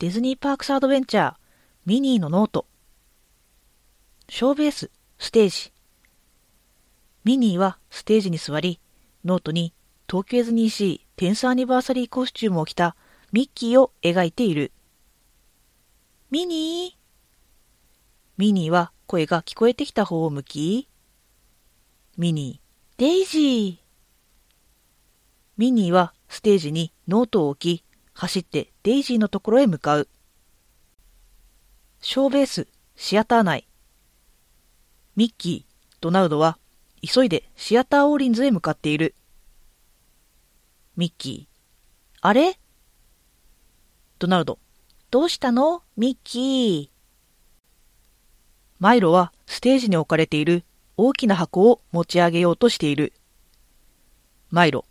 [0.00, 1.34] ディズニーパークスアドベンチャー
[1.84, 2.64] ミニーのノート。
[4.30, 5.74] ショーベースステージ。
[7.24, 8.80] ミニーはステージに座り
[9.26, 9.74] ノートに
[10.08, 12.96] 東京ディズニーシー tenth anniversary コスチュームを着た
[13.30, 14.72] ミッキーを描いている。
[16.30, 16.98] ミニー？
[18.38, 20.88] ミニーは声が聞こえてきた方を向き？
[22.16, 22.98] ミニー。
[22.98, 23.76] デイジー。
[25.58, 27.84] ミニーはステージにノートを置き
[28.20, 30.06] 走ってデイジーのところへ向かう。
[32.02, 33.66] ショーベース、シアター内。
[35.16, 36.58] ミッキー、ドナルドは
[37.00, 39.14] 急いでシアターオーリンズへ向かっている。
[40.98, 42.58] ミッキー、あれ？
[44.18, 44.58] ドナルド、
[45.10, 45.82] どうしたの？
[45.96, 47.00] ミッキー。
[48.80, 50.64] マイロはステージに置かれている
[50.98, 53.14] 大きな箱を持ち上げようとしている。
[54.50, 54.84] マイロ、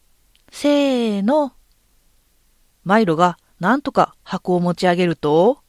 [0.51, 1.53] せーの。
[2.89, 5.59] マイロがなんとか箱を持ち上げると、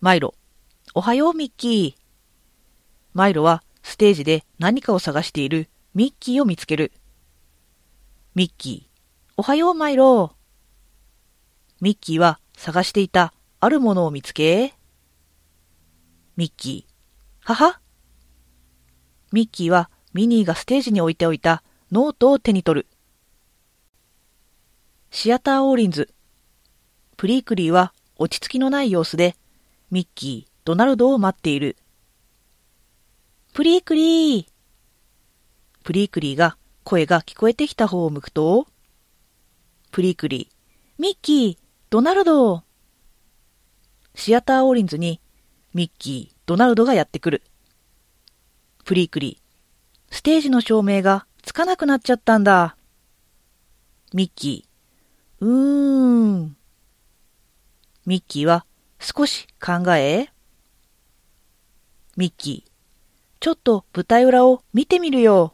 [0.00, 0.32] マイロ、
[0.94, 2.00] おはようミッキー。
[3.14, 6.92] マイロはステージで何かを探しているミッキーを見つける。
[8.36, 10.36] ミッキー、おはようマイロ。
[11.80, 14.72] ミッキーは探していたあるものを見つけ、
[16.36, 17.80] ミッキー、はは
[19.32, 22.86] ミッキーはミニーがステージに置いておいたノートを手に取る。
[25.18, 26.10] シアターオーリンズ。
[27.16, 29.34] プリークリーは落ち着きのない様子で、
[29.90, 31.78] ミッキー、ドナルドを待っている。
[33.54, 34.46] プリークリー
[35.84, 38.66] プリークリーが声が聞こえてきた方を向くと、
[39.90, 41.58] プリークリー、ミッキー、
[41.88, 42.62] ドナルド
[44.14, 45.22] シアターオーリンズに
[45.72, 47.42] ミッキー、ドナルドがやってくる。
[48.84, 52.76] プリークリー、ステージの照明がつかなくなっちゃったんだ。
[54.12, 54.75] ミッキー、
[55.40, 56.56] うーん。
[58.06, 58.64] ミッキーは
[59.00, 60.28] 少し考え、
[62.16, 62.70] ミッキー、
[63.40, 65.52] ちょっと舞台裏を見てみるよ。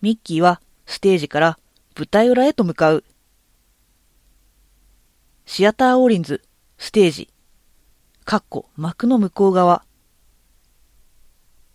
[0.00, 1.58] ミッキーはステージから
[1.96, 3.04] 舞台裏へと向かう。
[5.46, 6.42] シアターオーリンズ、
[6.78, 7.28] ステージ、
[8.24, 9.84] かっこ幕の向こう側。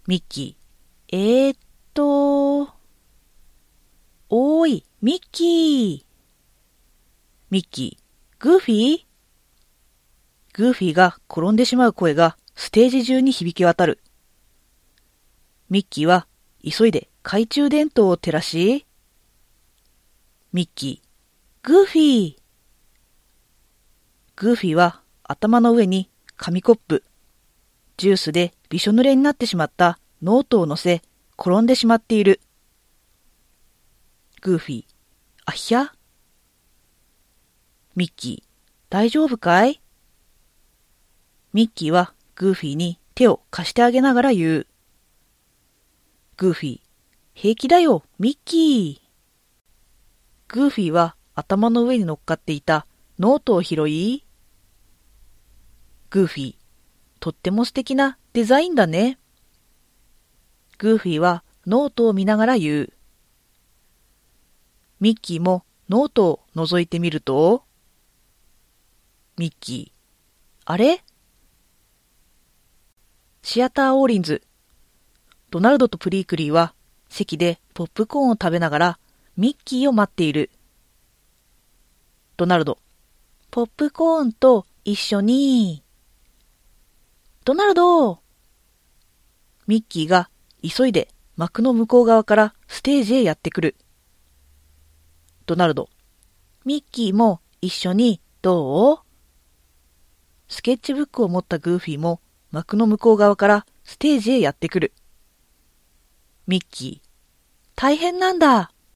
[0.08, 1.58] ミッキー、えー、っ
[1.94, 2.62] と、
[4.30, 6.09] おーい、ミッキー。
[7.52, 8.04] ミッキー、
[8.38, 9.00] グーフィー？
[10.54, 14.04] グーフィーが転んでしまう声がステージ中に響き渡る。
[15.68, 16.28] ミッキーは
[16.64, 18.86] 急いで懐中電灯を照らし、
[20.54, 22.36] ミッキー、グーフィー
[24.36, 27.04] グーフィーは頭の上に紙コップ、
[27.98, 31.02] ジュースでびしょ濡れになってしまったノートを乗せ、
[31.36, 32.42] 転んでしまっている。
[34.42, 34.86] グーフィー、
[35.46, 35.92] あひゃ？
[38.00, 38.50] ミッキー、
[38.90, 39.82] 大丈夫かい？
[41.52, 44.68] ミッキーはグーフィーに手を貸してあげながら言う。
[46.38, 46.80] グーフィー、
[47.34, 49.10] 平気だよ、ミッキー。
[50.48, 52.88] グーフィーは頭の上に乗っかっていた
[53.20, 54.24] ノートを拾い、
[56.10, 56.56] グーフィー、
[57.20, 59.20] とっても素敵なデザインだね。
[60.78, 62.94] グーフィーはノートを見ながら言う。
[65.02, 67.66] ミッキーもノートを覗いてみると、
[69.40, 70.00] ミッキー。
[70.66, 71.02] あれ？
[73.42, 74.44] シアターオーリンズ。
[75.50, 76.74] ドナルドとプリークリーは
[77.08, 79.00] 席でポップコーンを食べながら
[79.38, 80.52] ミッキーを待っている。
[82.36, 82.80] ドナルド。
[83.50, 85.84] ポップコーンと一緒に。
[87.46, 88.20] ドナルド
[89.68, 90.30] ミッキーが
[90.62, 91.08] 急いで
[91.38, 93.78] 幕の向こう側からステージへやってくる。
[95.46, 95.90] ドナルド。
[96.66, 99.00] ミッキーも一緒にどう？
[100.50, 102.20] スケッチブックを持ったグーフィーも
[102.52, 104.94] 幕の向こう側からステージへやってくる。
[106.48, 107.10] ミッキー、
[107.76, 108.72] 大変なんだ。